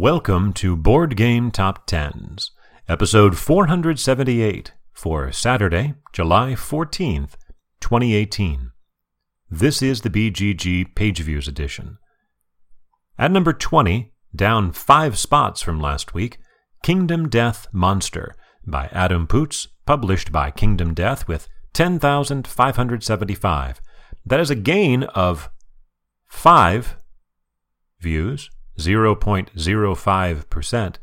Welcome 0.00 0.52
to 0.52 0.76
Board 0.76 1.16
Game 1.16 1.50
Top 1.50 1.84
Tens, 1.84 2.52
episode 2.88 3.36
478 3.36 4.72
for 4.92 5.32
Saturday, 5.32 5.94
July 6.12 6.52
14th, 6.52 7.32
2018. 7.80 8.70
This 9.50 9.82
is 9.82 10.02
the 10.02 10.08
BGG 10.08 10.94
Page 10.94 11.18
Views 11.18 11.48
edition. 11.48 11.98
At 13.18 13.32
number 13.32 13.52
20, 13.52 14.12
down 14.36 14.70
five 14.70 15.18
spots 15.18 15.62
from 15.62 15.80
last 15.80 16.14
week, 16.14 16.38
Kingdom 16.84 17.28
Death 17.28 17.66
Monster 17.72 18.36
by 18.64 18.88
Adam 18.92 19.26
Poots, 19.26 19.66
published 19.84 20.30
by 20.30 20.52
Kingdom 20.52 20.94
Death 20.94 21.26
with 21.26 21.48
10,575. 21.72 23.80
That 24.24 24.38
is 24.38 24.50
a 24.50 24.54
gain 24.54 25.02
of 25.02 25.50
5 26.28 26.98
views, 28.00 28.48
0.05%. 28.78 30.96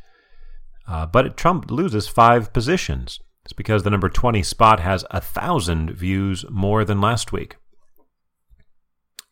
Uh, 0.88 1.06
but 1.06 1.38
Trump 1.38 1.72
loses 1.72 2.08
5 2.08 2.54
positions. 2.54 3.20
It's 3.44 3.54
because 3.54 3.84
the 3.84 3.90
number 3.90 4.10
20 4.10 4.44
spot 4.44 4.80
has 4.80 5.04
a 5.12 5.22
1,000 5.22 5.92
views 5.92 6.46
more 6.50 6.84
than 6.84 7.02
last 7.02 7.32
week. 7.32 7.58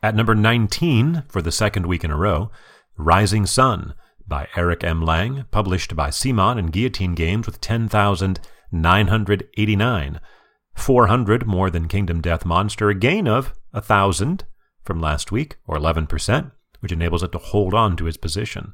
At 0.01 0.15
number 0.15 0.33
19 0.35 1.23
for 1.29 1.41
the 1.41 1.51
second 1.51 1.85
week 1.85 2.03
in 2.03 2.11
a 2.11 2.17
row, 2.17 2.51
Rising 2.97 3.45
Sun 3.45 3.93
by 4.27 4.47
Eric 4.55 4.83
M. 4.83 5.01
Lang, 5.01 5.45
published 5.51 5.95
by 5.95 6.09
CMON 6.09 6.59
and 6.59 6.71
Guillotine 6.71 7.15
Games 7.15 7.45
with 7.45 7.61
10,989. 7.61 10.19
400 10.75 11.45
more 11.45 11.69
than 11.69 11.87
Kingdom 11.87 12.19
Death 12.21 12.45
Monster, 12.45 12.89
a 12.89 12.95
gain 12.95 13.27
of 13.27 13.53
1,000 13.71 14.45
from 14.83 14.99
last 14.99 15.31
week, 15.31 15.57
or 15.65 15.77
11%, 15.77 16.51
which 16.83 16.91
enables 16.91 17.23
it 17.23 17.31
to 17.31 17.37
hold 17.37 17.73
on 17.73 17.95
to 17.95 18.07
its 18.07 18.17
position. 18.17 18.73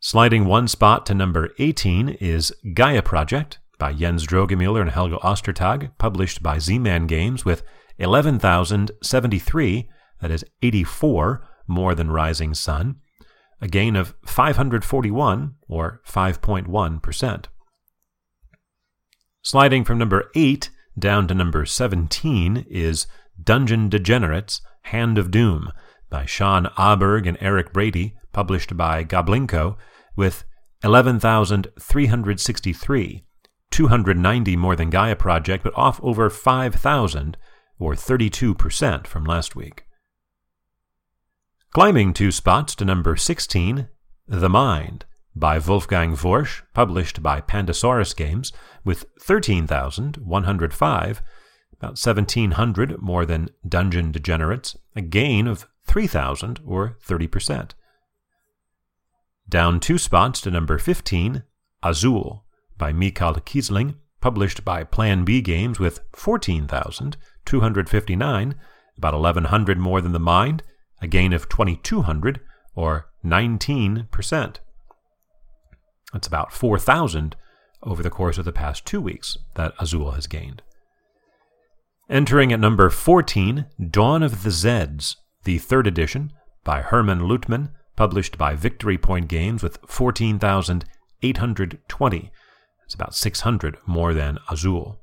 Sliding 0.00 0.46
one 0.46 0.66
spot 0.66 1.06
to 1.06 1.14
number 1.14 1.54
18 1.60 2.08
is 2.20 2.52
Gaia 2.74 3.02
Project 3.02 3.60
by 3.78 3.92
Jens 3.92 4.26
Drogemuller 4.26 4.80
and 4.80 4.90
Helge 4.90 5.12
Ostertag, 5.22 5.92
published 5.96 6.42
by 6.42 6.58
Z-Man 6.58 7.06
Games 7.06 7.44
with 7.44 7.62
11,073, 7.98 9.88
that 10.20 10.30
is 10.32 10.44
84 10.60 11.46
more 11.68 11.94
than 11.94 12.10
Rising 12.10 12.52
Sun, 12.52 12.96
a 13.60 13.68
gain 13.68 13.94
of 13.94 14.16
541, 14.26 15.54
or 15.68 16.00
5.1%. 16.04 17.44
Sliding 19.42 19.84
from 19.84 19.98
number 19.98 20.32
8 20.34 20.68
down 20.98 21.28
to 21.28 21.34
number 21.34 21.64
17 21.64 22.66
is 22.68 23.06
Dungeon 23.40 23.88
Degenerates 23.88 24.60
Hand 24.82 25.16
of 25.16 25.30
Doom 25.30 25.70
by 26.10 26.26
Sean 26.26 26.66
Aberg 26.76 27.26
and 27.26 27.38
Eric 27.40 27.72
Brady, 27.72 28.16
published 28.32 28.76
by 28.76 29.04
Goblinko, 29.04 29.76
with 30.14 30.44
11,363, 30.84 33.24
290 33.70 34.56
more 34.56 34.76
than 34.76 34.90
Gaia 34.90 35.16
Project, 35.16 35.64
but 35.64 35.74
off 35.76 35.98
over 36.02 36.28
5,000, 36.30 37.36
or 37.78 37.94
32% 37.94 39.06
from 39.06 39.24
last 39.24 39.56
week. 39.56 39.84
Climbing 41.72 42.12
two 42.12 42.30
spots 42.32 42.74
to 42.76 42.84
number 42.84 43.16
16, 43.16 43.88
The 44.26 44.48
Mind 44.48 45.04
by 45.34 45.58
Wolfgang 45.58 46.16
Warsch, 46.16 46.62
published 46.72 47.22
by 47.22 47.42
Pandasaurus 47.42 48.16
Games, 48.16 48.52
with 48.84 49.04
13,105, 49.20 51.22
about 51.74 51.90
1,700 51.90 53.02
more 53.02 53.26
than 53.26 53.50
Dungeon 53.68 54.10
Degenerates, 54.10 54.78
a 54.94 55.02
gain 55.02 55.46
of 55.46 55.66
3,000 55.86 56.60
or 56.66 56.96
30%. 57.06 57.70
Down 59.48 59.80
two 59.80 59.98
spots 59.98 60.40
to 60.40 60.50
number 60.50 60.78
15, 60.78 61.42
Azul 61.82 62.44
by 62.76 62.92
Michael 62.92 63.34
Kiesling, 63.34 63.94
published 64.20 64.64
by 64.64 64.82
Plan 64.84 65.24
B 65.24 65.40
Games, 65.40 65.78
with 65.78 66.00
14,259, 66.14 68.54
about 68.96 69.14
1,100 69.14 69.78
more 69.78 70.00
than 70.00 70.12
The 70.12 70.18
Mind, 70.18 70.64
a 71.00 71.06
gain 71.06 71.32
of 71.32 71.48
2,200 71.48 72.40
or 72.74 73.06
19%. 73.24 74.56
That's 76.12 76.26
about 76.26 76.52
4,000 76.52 77.36
over 77.82 78.02
the 78.02 78.10
course 78.10 78.38
of 78.38 78.44
the 78.44 78.52
past 78.52 78.84
two 78.84 79.00
weeks 79.00 79.38
that 79.54 79.74
Azul 79.78 80.10
has 80.12 80.26
gained. 80.26 80.62
Entering 82.08 82.52
at 82.52 82.60
number 82.60 82.88
14, 82.88 83.66
Dawn 83.90 84.22
of 84.22 84.42
the 84.42 84.50
Zeds, 84.50 85.16
the 85.46 85.56
third 85.58 85.86
edition 85.86 86.32
by 86.64 86.82
Hermann 86.82 87.20
Luttmann, 87.20 87.70
published 87.94 88.36
by 88.36 88.56
Victory 88.56 88.98
Point 88.98 89.28
Games 89.28 89.62
with 89.62 89.78
14,820. 89.86 92.32
It's 92.84 92.94
about 92.94 93.14
600 93.14 93.78
more 93.86 94.12
than 94.12 94.40
Azul. 94.50 95.00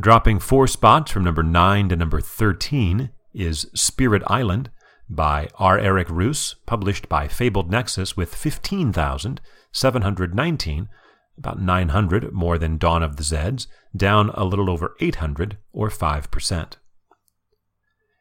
Dropping 0.00 0.38
four 0.38 0.66
spots 0.66 1.12
from 1.12 1.24
number 1.24 1.42
9 1.42 1.90
to 1.90 1.96
number 1.96 2.22
13 2.22 3.10
is 3.34 3.70
Spirit 3.74 4.22
Island 4.26 4.70
by 5.10 5.50
R. 5.58 5.78
Eric 5.78 6.08
Reuss, 6.08 6.54
published 6.64 7.10
by 7.10 7.28
Fabled 7.28 7.70
Nexus 7.70 8.16
with 8.16 8.34
15,719, 8.34 10.88
about 11.36 11.60
900 11.60 12.32
more 12.32 12.56
than 12.56 12.78
Dawn 12.78 13.02
of 13.02 13.16
the 13.16 13.22
Zeds, 13.22 13.66
down 13.94 14.30
a 14.30 14.44
little 14.44 14.70
over 14.70 14.96
800, 14.98 15.58
or 15.74 15.90
5%. 15.90 16.76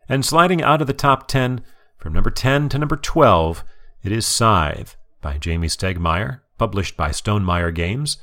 And 0.09 0.25
sliding 0.25 0.61
out 0.61 0.81
of 0.81 0.87
the 0.87 0.93
top 0.93 1.27
10, 1.27 1.61
from 1.97 2.13
number 2.13 2.29
10 2.29 2.69
to 2.69 2.77
number 2.77 2.95
12, 2.95 3.65
it 4.03 4.11
is 4.11 4.25
Scythe 4.25 4.95
by 5.21 5.37
Jamey 5.37 5.69
Stegmaier, 5.69 6.39
published 6.57 6.95
by 6.95 7.09
Stonemaier 7.09 7.75
Games, 7.75 8.17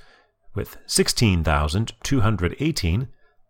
with 0.55 0.79
16,218, 0.87 3.09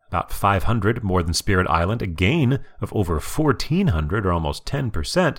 about 0.09 0.33
500 0.33 1.05
more 1.05 1.23
than 1.23 1.35
Spirit 1.35 1.69
Island, 1.69 2.03
a 2.03 2.07
gain 2.07 2.59
of 2.81 2.93
over 2.93 3.15
1,400 3.15 4.27
or 4.27 4.33
almost 4.33 4.67
10%, 4.67 5.37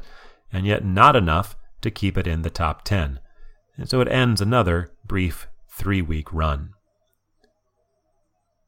and 0.54 0.66
yet 0.66 0.86
not 0.86 1.16
enough 1.16 1.58
to 1.82 1.92
keep 1.92 2.18
it 2.18 2.28
in 2.28 2.44
the 2.44 2.50
top 2.50 2.84
10. 2.84 3.20
And 3.78 3.90
so 3.90 4.00
it 4.00 4.08
ends 4.08 4.40
another 4.40 4.94
brief 5.06 5.50
three 5.70 6.02
week 6.02 6.32
run. 6.32 6.70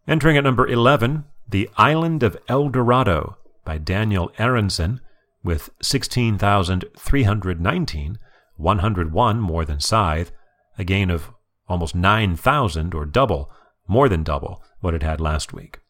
Entering 0.08 0.38
at 0.38 0.44
number 0.44 0.68
11, 0.68 1.24
The 1.48 1.70
Island 1.78 2.24
of 2.24 2.36
El 2.48 2.70
Dorado 2.70 3.38
by 3.68 3.78
Daniel 3.78 4.32
Aronson, 4.40 5.00
with 5.44 5.70
16,319, 5.82 8.20
101 8.56 9.40
more 9.42 9.66
than 9.66 9.82
Scythe, 9.82 10.32
a 10.78 10.86
gain 10.86 11.10
of 11.10 11.32
almost 11.68 11.94
9,000 11.94 12.96
or 12.96 13.06
double, 13.06 13.52
more 13.86 14.08
than 14.08 14.24
double 14.24 14.64
what 14.80 14.94
it 14.94 15.04
had 15.04 15.20
last 15.20 15.52
week. 15.52 15.82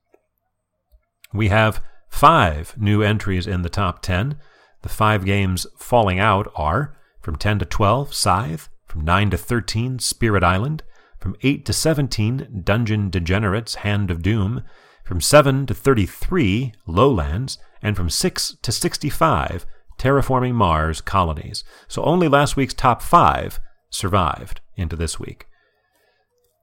We 1.31 1.49
have 1.49 1.83
five 2.09 2.73
new 2.79 3.03
entries 3.03 3.45
in 3.45 3.61
the 3.61 3.69
top 3.69 4.01
10. 4.01 4.39
The 4.81 4.89
five 4.89 5.23
games 5.23 5.67
falling 5.77 6.17
out 6.17 6.51
are 6.55 6.97
from 7.21 7.35
10 7.35 7.59
to 7.59 7.65
12, 7.65 8.11
Scythe, 8.11 8.69
from 8.87 9.05
9 9.05 9.29
to 9.29 9.37
13, 9.37 9.99
Spirit 9.99 10.43
Island, 10.43 10.81
from 11.19 11.35
8 11.43 11.63
to 11.67 11.73
17, 11.73 12.63
Dungeon 12.63 13.11
Degenerates, 13.11 13.75
Hand 13.75 14.09
of 14.09 14.23
Doom, 14.23 14.63
from 15.07 15.21
7 15.21 15.65
to 15.65 15.73
33, 15.73 16.73
Lowlands, 16.85 17.57
and 17.81 17.95
from 17.95 18.09
6 18.09 18.57
to 18.61 18.71
65, 18.71 19.65
Terraforming 19.97 20.53
Mars 20.53 21.01
Colonies. 21.01 21.63
So 21.87 22.03
only 22.03 22.27
last 22.27 22.55
week's 22.55 22.73
top 22.73 23.01
5 23.01 23.59
survived 23.89 24.61
into 24.75 24.95
this 24.95 25.19
week. 25.19 25.47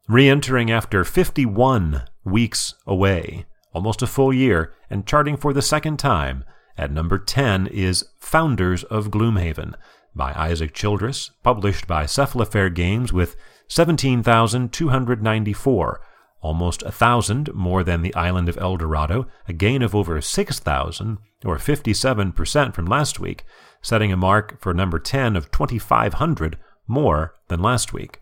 Re 0.06 0.28
entering 0.28 0.70
after 0.70 1.04
51 1.04 2.02
weeks 2.24 2.74
away 2.86 3.46
almost 3.74 4.00
a 4.00 4.06
full 4.06 4.32
year, 4.32 4.72
and 4.88 5.06
charting 5.06 5.36
for 5.36 5.52
the 5.52 5.60
second 5.60 5.98
time. 5.98 6.44
At 6.78 6.92
number 6.92 7.18
10 7.18 7.66
is 7.66 8.06
Founders 8.18 8.84
of 8.84 9.10
Gloomhaven 9.10 9.74
by 10.14 10.32
Isaac 10.32 10.72
Childress, 10.72 11.32
published 11.42 11.86
by 11.86 12.04
Cephalofair 12.04 12.72
Games 12.72 13.12
with 13.12 13.36
17,294, 13.68 16.00
almost 16.44 16.82
a 16.82 16.92
thousand 16.92 17.52
more 17.54 17.82
than 17.82 18.02
the 18.02 18.14
island 18.14 18.48
of 18.48 18.58
El 18.58 18.76
Dorado, 18.76 19.26
a 19.48 19.52
gain 19.52 19.82
of 19.82 19.94
over 19.94 20.20
6,000, 20.20 21.18
or 21.44 21.56
57% 21.56 22.74
from 22.74 22.84
last 22.86 23.18
week, 23.18 23.44
setting 23.82 24.12
a 24.12 24.16
mark 24.16 24.60
for 24.60 24.74
number 24.74 24.98
10 24.98 25.36
of 25.36 25.50
2,500 25.50 26.58
more 26.86 27.34
than 27.48 27.60
last 27.60 27.92
week. 27.92 28.20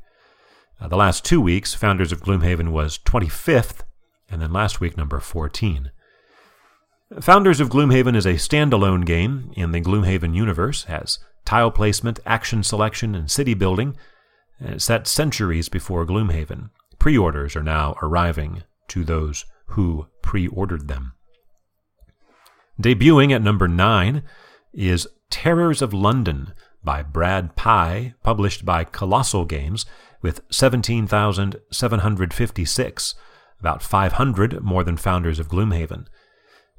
Uh, 0.81 0.89
the 0.89 0.97
last 0.97 1.25
two 1.25 1.41
weeks, 1.41 1.75
Founders 1.75 2.13
of 2.13 2.23
Gloomhaven 2.23 2.71
was 2.71 2.99
25th 2.99 3.83
and 4.33 4.41
then 4.41 4.53
last 4.53 4.81
week, 4.81 4.97
number 4.97 5.21
14. 5.21 5.91
Founders 7.21 7.61
of 7.61 7.69
Gloomhaven 7.69 8.17
is 8.17 8.25
a 8.25 8.35
standalone 8.35 9.05
game 9.05 9.53
in 9.55 9.73
the 9.73 9.81
Gloomhaven 9.81 10.35
universe, 10.35 10.85
has 10.85 11.19
tile 11.45 11.71
placement, 11.71 12.19
action 12.25 12.63
selection, 12.63 13.15
and 13.15 13.31
city 13.31 13.53
building, 13.53 13.95
set 14.79 15.07
centuries 15.07 15.69
before 15.69 16.07
Gloomhaven. 16.07 16.71
Pre 17.03 17.19
orders 17.19 17.57
are 17.57 17.65
now 17.65 17.97
arriving 18.01 18.63
to 18.87 19.03
those 19.03 19.45
who 19.71 20.07
pre 20.23 20.47
ordered 20.47 20.87
them. 20.87 21.15
Debuting 22.81 23.33
at 23.33 23.43
number 23.43 23.67
9 23.67 24.23
is 24.73 25.09
Terrors 25.29 25.83
of 25.83 25.93
London 25.93 26.55
by 26.85 27.03
Brad 27.03 27.57
Pye, 27.57 28.15
published 28.23 28.65
by 28.65 28.85
Colossal 28.85 29.47
Games, 29.47 29.85
with 30.23 30.43
17,756, 30.51 33.15
about 33.59 33.83
500 33.83 34.63
more 34.63 34.85
than 34.85 34.97
Founders 34.97 35.41
of 35.41 35.49
Gloomhaven. 35.49 36.07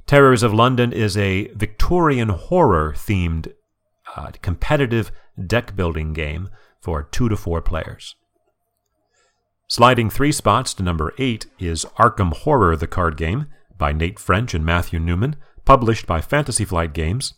Terrors 0.05 0.41
of 0.41 0.53
London 0.53 0.93
is 0.93 1.17
a 1.17 1.49
Victorian 1.49 2.29
horror 2.29 2.93
themed 2.95 3.51
uh, 4.15 4.31
competitive 4.41 5.11
deck 5.45 5.75
building 5.75 6.13
game 6.13 6.47
for 6.79 7.03
two 7.03 7.27
to 7.27 7.35
four 7.35 7.61
players. 7.61 8.15
Sliding 9.73 10.11
three 10.11 10.31
spots 10.31 10.75
to 10.75 10.83
number 10.83 11.15
eight 11.17 11.47
is 11.57 11.83
Arkham 11.97 12.31
Horror, 12.31 12.75
the 12.75 12.85
card 12.85 13.17
game, 13.17 13.47
by 13.75 13.91
Nate 13.91 14.19
French 14.19 14.53
and 14.53 14.63
Matthew 14.63 14.99
Newman, 14.99 15.35
published 15.65 16.05
by 16.05 16.21
Fantasy 16.21 16.63
Flight 16.63 16.93
Games, 16.93 17.33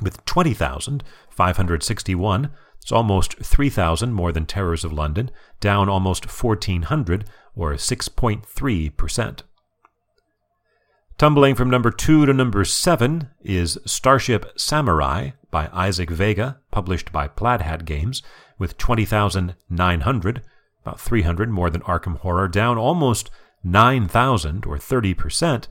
with 0.00 0.24
20,561. 0.24 2.50
It's 2.80 2.90
almost 2.90 3.36
3,000 3.36 4.14
more 4.14 4.32
than 4.32 4.46
Terrors 4.46 4.82
of 4.82 4.94
London, 4.94 5.30
down 5.60 5.90
almost 5.90 6.24
1,400, 6.24 7.26
or 7.54 7.74
6.3%. 7.74 9.40
Tumbling 11.18 11.54
from 11.54 11.68
number 11.68 11.90
2 11.90 12.24
to 12.24 12.32
number 12.32 12.64
7 12.64 13.28
is 13.42 13.76
Starship 13.84 14.58
Samurai 14.58 15.32
by 15.50 15.68
Isaac 15.70 16.08
Vega, 16.08 16.60
published 16.70 17.12
by 17.12 17.28
Plaid 17.28 17.60
Hat 17.60 17.84
Games, 17.84 18.22
with 18.58 18.78
20,900, 18.78 20.42
about 20.82 21.00
300 21.00 21.50
more 21.50 21.70
than 21.70 21.82
Arkham 21.82 22.18
Horror, 22.18 22.48
down 22.48 22.78
almost 22.78 23.30
9,000 23.64 24.66
or 24.66 24.76
30%. 24.76 25.68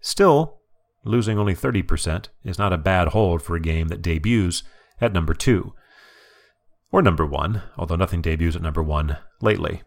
Still, 0.00 0.60
losing 1.04 1.38
only 1.38 1.54
30% 1.54 2.26
is 2.44 2.58
not 2.58 2.72
a 2.72 2.78
bad 2.78 3.08
hold 3.08 3.42
for 3.42 3.56
a 3.56 3.60
game 3.60 3.88
that 3.88 4.02
debuts 4.02 4.62
at 5.00 5.12
number 5.12 5.34
2. 5.34 5.72
Or 6.92 7.02
number 7.02 7.26
1, 7.26 7.62
although 7.76 7.96
nothing 7.96 8.22
debuts 8.22 8.54
at 8.56 8.62
number 8.62 8.82
1 8.82 9.18
lately. 9.40 9.82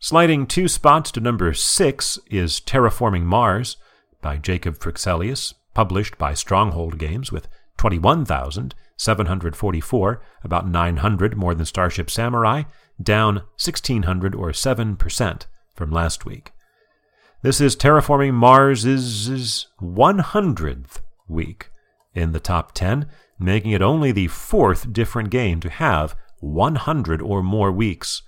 Sliding 0.00 0.46
two 0.46 0.68
spots 0.68 1.10
to 1.12 1.20
number 1.20 1.54
6 1.54 2.18
is 2.30 2.60
Terraforming 2.60 3.22
Mars 3.22 3.78
by 4.20 4.36
Jacob 4.36 4.78
Fryxelius, 4.78 5.54
published 5.72 6.18
by 6.18 6.34
Stronghold 6.34 6.98
Games 6.98 7.32
with 7.32 7.48
21,744, 7.78 10.22
about 10.42 10.68
900 10.68 11.36
more 11.36 11.54
than 11.54 11.64
Starship 11.64 12.10
Samurai, 12.10 12.64
down 13.02 13.36
1,600 13.36 14.34
or 14.34 14.50
7% 14.50 15.46
from 15.74 15.90
last 15.90 16.24
week. 16.24 16.52
This 17.42 17.60
is 17.60 17.76
Terraforming 17.76 18.32
Mars' 18.34 18.86
100th 19.80 21.00
week 21.28 21.70
in 22.14 22.32
the 22.32 22.40
top 22.40 22.72
10, 22.72 23.08
making 23.38 23.72
it 23.72 23.82
only 23.82 24.12
the 24.12 24.28
fourth 24.28 24.92
different 24.92 25.30
game 25.30 25.60
to 25.60 25.68
have 25.68 26.16
100 26.40 27.20
or 27.20 27.42
more 27.42 27.72
weeks. 27.72 28.22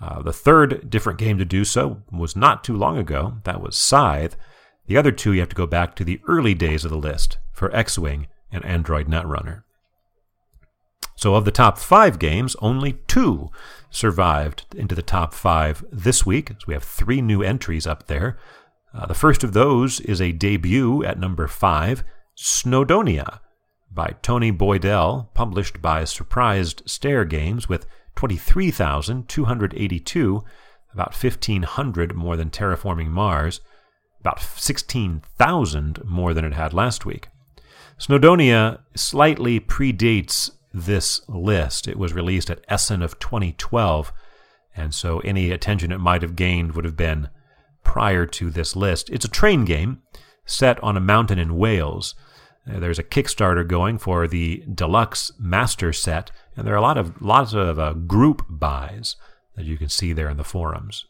Uh, 0.00 0.22
the 0.22 0.32
third 0.32 0.90
different 0.90 1.18
game 1.18 1.38
to 1.38 1.44
do 1.44 1.64
so 1.64 2.02
was 2.10 2.34
not 2.34 2.64
too 2.64 2.76
long 2.76 2.98
ago. 2.98 3.38
That 3.44 3.62
was 3.62 3.76
Scythe. 3.76 4.36
The 4.86 4.96
other 4.96 5.12
two 5.12 5.32
you 5.32 5.40
have 5.40 5.48
to 5.50 5.56
go 5.56 5.66
back 5.66 5.94
to 5.96 6.04
the 6.04 6.20
early 6.26 6.54
days 6.54 6.84
of 6.84 6.90
the 6.90 6.98
list 6.98 7.38
for 7.52 7.74
X 7.74 7.98
Wing 7.98 8.26
and 8.50 8.64
Android 8.64 9.06
Netrunner. 9.06 9.62
So, 11.16 11.34
of 11.34 11.44
the 11.44 11.50
top 11.50 11.76
five 11.76 12.18
games, 12.18 12.56
only 12.62 12.94
two 13.06 13.50
survived 13.90 14.64
into 14.74 14.94
the 14.94 15.02
top 15.02 15.34
five 15.34 15.84
this 15.92 16.24
week. 16.24 16.50
So, 16.50 16.64
we 16.66 16.74
have 16.74 16.82
three 16.82 17.20
new 17.20 17.42
entries 17.42 17.86
up 17.86 18.06
there. 18.06 18.38
Uh, 18.94 19.06
the 19.06 19.14
first 19.14 19.44
of 19.44 19.52
those 19.52 20.00
is 20.00 20.20
a 20.20 20.32
debut 20.32 21.04
at 21.04 21.18
number 21.18 21.46
five, 21.46 22.02
Snowdonia, 22.38 23.40
by 23.90 24.14
Tony 24.22 24.50
Boydell, 24.50 25.28
published 25.34 25.82
by 25.82 26.04
Surprised 26.04 26.82
Stare 26.86 27.26
Games, 27.26 27.68
with 27.68 27.86
23,282, 28.16 30.44
about 30.92 31.14
1,500 31.14 32.14
more 32.14 32.36
than 32.36 32.50
Terraforming 32.50 33.08
Mars, 33.08 33.60
about 34.20 34.40
16,000 34.40 36.04
more 36.04 36.34
than 36.34 36.44
it 36.44 36.54
had 36.54 36.72
last 36.72 37.04
week. 37.04 37.28
Snowdonia 37.98 38.78
slightly 38.94 39.58
predates 39.60 40.50
this 40.72 41.20
list. 41.28 41.88
It 41.88 41.98
was 41.98 42.12
released 42.12 42.50
at 42.50 42.64
Essen 42.68 43.02
of 43.02 43.18
2012, 43.18 44.12
and 44.76 44.94
so 44.94 45.18
any 45.20 45.50
attention 45.50 45.92
it 45.92 45.98
might 45.98 46.22
have 46.22 46.36
gained 46.36 46.72
would 46.72 46.84
have 46.84 46.96
been 46.96 47.28
prior 47.82 48.26
to 48.26 48.50
this 48.50 48.76
list. 48.76 49.10
It's 49.10 49.24
a 49.24 49.28
train 49.28 49.64
game 49.64 50.02
set 50.44 50.82
on 50.82 50.96
a 50.96 51.00
mountain 51.00 51.38
in 51.38 51.56
Wales. 51.56 52.14
Uh, 52.68 52.78
there's 52.78 52.98
a 52.98 53.04
Kickstarter 53.04 53.66
going 53.66 53.98
for 53.98 54.26
the 54.28 54.64
deluxe 54.72 55.32
master 55.38 55.92
set, 55.92 56.30
and 56.56 56.66
there 56.66 56.74
are 56.74 56.78
a 56.78 56.82
lot 56.82 56.98
of 56.98 57.20
lots 57.20 57.54
of 57.54 57.78
uh, 57.78 57.92
group 57.94 58.44
buys 58.48 59.16
that 59.56 59.64
you 59.64 59.76
can 59.76 59.88
see 59.88 60.12
there 60.12 60.28
in 60.28 60.36
the 60.36 60.44
forums. 60.44 61.06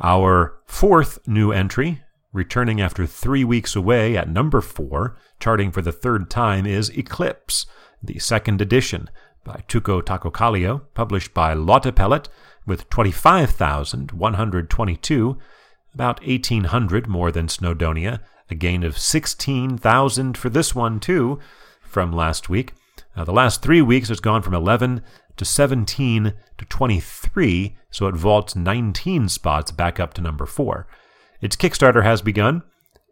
Our 0.00 0.58
fourth 0.66 1.18
new 1.26 1.52
entry 1.52 2.02
Returning 2.32 2.80
after 2.80 3.06
three 3.06 3.44
weeks 3.44 3.76
away 3.76 4.16
at 4.16 4.26
number 4.26 4.62
four, 4.62 5.18
charting 5.38 5.70
for 5.70 5.82
the 5.82 5.92
third 5.92 6.30
time, 6.30 6.64
is 6.64 6.88
Eclipse, 6.96 7.66
the 8.02 8.18
second 8.18 8.62
edition 8.62 9.10
by 9.44 9.62
Touko 9.68 10.00
Tahkokallio, 10.00 10.80
published 10.94 11.34
by 11.34 11.54
Lautapelit, 11.54 12.28
with 12.64 12.88
25,122, 12.88 15.38
about 15.92 16.26
1,800 16.26 17.06
more 17.06 17.30
than 17.30 17.48
Snowdonia, 17.48 18.20
a 18.48 18.54
gain 18.54 18.82
of 18.82 18.96
16,000 18.96 20.38
for 20.38 20.48
this 20.48 20.74
one, 20.74 21.00
too, 21.00 21.38
from 21.82 22.12
last 22.12 22.48
week. 22.48 22.72
The 23.14 23.30
last 23.30 23.60
three 23.60 23.82
weeks 23.82 24.08
has 24.08 24.20
gone 24.20 24.40
from 24.40 24.54
11 24.54 25.02
to 25.36 25.44
17 25.44 26.32
to 26.56 26.64
23, 26.64 27.76
so 27.90 28.06
it 28.06 28.14
vaults 28.14 28.56
19 28.56 29.28
spots 29.28 29.70
back 29.70 30.00
up 30.00 30.14
to 30.14 30.22
number 30.22 30.46
4. 30.46 30.86
Its 31.42 31.56
Kickstarter 31.56 32.04
has 32.04 32.22
begun, 32.22 32.62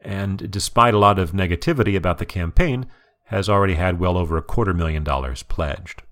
and 0.03 0.51
despite 0.51 0.95
a 0.95 0.99
lot 0.99 1.19
of 1.19 1.33
negativity 1.33 1.95
about 1.97 2.19
the 2.19 2.25
campaign, 2.25 2.87
has 3.25 3.49
already 3.49 3.75
had 3.75 3.99
well 4.01 4.17
over 4.17 4.37
a 4.37 4.43
quarter 4.43 4.73
million 4.73 5.03
dollars 5.05 5.43
pledged. 5.43 6.03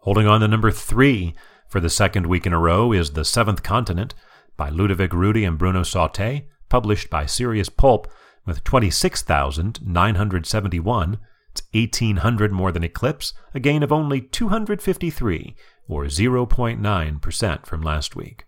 Holding 0.00 0.26
on 0.26 0.40
to 0.40 0.48
number 0.48 0.72
three 0.72 1.34
for 1.68 1.78
the 1.78 1.88
second 1.88 2.26
week 2.26 2.44
in 2.44 2.52
a 2.52 2.58
row 2.58 2.90
is 2.92 3.12
The 3.12 3.24
Seventh 3.24 3.62
Continent 3.62 4.14
by 4.56 4.68
Ludovic 4.68 5.12
Roudy 5.12 5.44
and 5.44 5.56
Bruno 5.56 5.82
Sautter, 5.82 6.42
published 6.68 7.08
by 7.08 7.24
Serious 7.24 7.68
Pulp 7.68 8.08
with 8.44 8.64
26,971. 8.64 11.18
It's 11.52 11.62
1,800 11.72 12.50
more 12.50 12.72
than 12.72 12.82
Eclipse, 12.82 13.32
a 13.54 13.60
gain 13.60 13.84
of 13.84 13.92
only 13.92 14.20
253, 14.20 15.54
or 15.86 16.06
0.9% 16.06 17.66
from 17.66 17.82
last 17.82 18.16
week. 18.16 18.46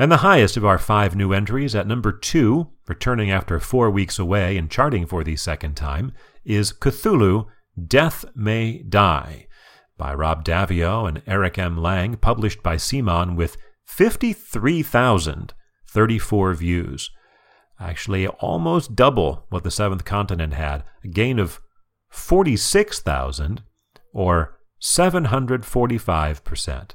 And 0.00 0.10
the 0.10 0.16
highest 0.18 0.56
of 0.56 0.64
our 0.64 0.78
five 0.78 1.14
new 1.14 1.32
entries 1.34 1.74
at 1.74 1.86
number 1.86 2.10
two, 2.10 2.68
returning 2.88 3.30
after 3.30 3.60
four 3.60 3.90
weeks 3.90 4.18
away 4.18 4.56
and 4.56 4.70
charting 4.70 5.04
for 5.04 5.22
the 5.22 5.36
second 5.36 5.76
time, 5.76 6.12
is 6.42 6.72
Cthulhu 6.72 7.44
Death 7.86 8.24
May 8.34 8.82
Die 8.82 9.46
by 9.98 10.14
Rob 10.14 10.42
Daviau 10.42 11.06
and 11.06 11.20
Eric 11.26 11.58
M. 11.58 11.76
Lang, 11.76 12.16
published 12.16 12.62
by 12.62 12.76
CMON 12.76 13.36
with 13.36 13.58
53,034 13.84 16.54
views. 16.54 17.10
Actually, 17.78 18.26
almost 18.26 18.96
double 18.96 19.44
what 19.50 19.64
the 19.64 19.70
Seventh 19.70 20.06
Continent 20.06 20.54
had, 20.54 20.82
a 21.04 21.08
gain 21.08 21.38
of 21.38 21.60
46,000 22.08 23.62
or 24.14 24.58
745%. 24.80 26.90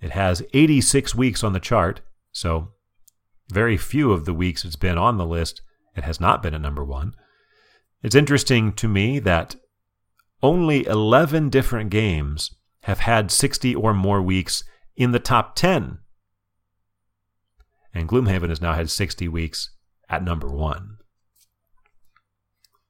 It 0.00 0.10
has 0.10 0.42
86 0.52 1.14
weeks 1.14 1.42
on 1.42 1.52
the 1.52 1.60
chart, 1.60 2.00
so 2.32 2.72
very 3.50 3.76
few 3.76 4.12
of 4.12 4.24
the 4.24 4.34
weeks 4.34 4.64
it's 4.64 4.76
been 4.76 4.98
on 4.98 5.18
the 5.18 5.26
list, 5.26 5.62
it 5.96 6.04
has 6.04 6.20
not 6.20 6.42
been 6.42 6.54
at 6.54 6.60
number 6.60 6.84
one. 6.84 7.14
It's 8.02 8.14
interesting 8.14 8.72
to 8.74 8.88
me 8.88 9.18
that 9.20 9.56
only 10.42 10.86
11 10.86 11.50
different 11.50 11.90
games 11.90 12.56
have 12.90 13.00
had 13.00 13.30
60 13.30 13.72
or 13.76 13.94
more 13.94 14.20
weeks 14.20 14.64
in 14.96 15.12
the 15.12 15.20
top 15.20 15.54
10. 15.54 15.98
And 17.94 18.08
Gloomhaven 18.08 18.48
has 18.48 18.60
now 18.60 18.72
had 18.72 18.90
60 18.90 19.28
weeks 19.28 19.70
at 20.08 20.24
number 20.24 20.48
one. 20.48 20.98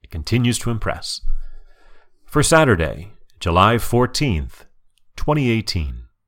It 0.03 0.11
continues 0.11 0.59
to 0.61 0.71
impress. 0.71 1.21
For 2.25 2.43
Saturday, 2.43 3.13
July 3.41 3.75
14th, 3.75 4.65
2018. 5.17 6.00